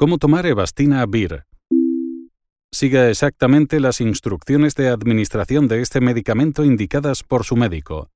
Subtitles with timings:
[0.00, 1.44] ¿Cómo tomar Evastina Vir?
[2.70, 8.08] Siga exactamente las instrucciones de administración de este medicamento indicadas por su médico.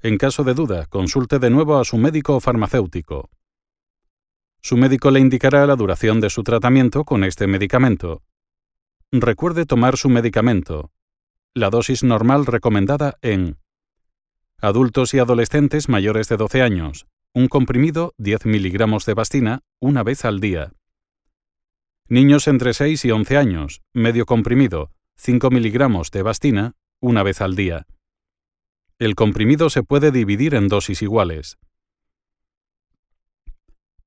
[0.00, 3.28] En caso de duda, consulte de nuevo a su médico o farmacéutico.
[4.62, 8.22] Su médico le indicará la duración de su tratamiento con este medicamento.
[9.12, 10.90] Recuerde tomar su medicamento.
[11.52, 13.58] La dosis normal recomendada en
[14.58, 20.24] adultos y adolescentes mayores de 12 años, un comprimido 10 miligramos de bastina una vez
[20.24, 20.72] al día.
[22.10, 27.54] Niños entre 6 y 11 años, medio comprimido, 5 miligramos de bastina, una vez al
[27.54, 27.86] día.
[28.98, 31.58] El comprimido se puede dividir en dosis iguales.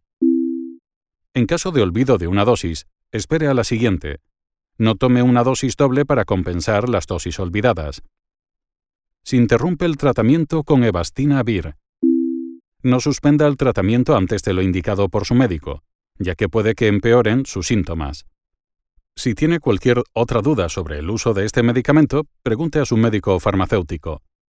[1.34, 4.20] En caso de olvido de una dosis, espere a la siguiente.
[4.78, 8.02] No tome una dosis doble para compensar las dosis olvidadas.
[9.22, 11.76] Si interrumpe el tratamiento con Evastinavir.
[12.82, 15.82] No suspenda el tratamiento antes de lo indicado por su médico,
[16.18, 18.26] ya que puede que empeoren sus síntomas.
[19.16, 23.40] Si tiene cualquier otra duda sobre el uso de este medicamento, pregunte a su médico
[23.40, 24.20] farmacéutico.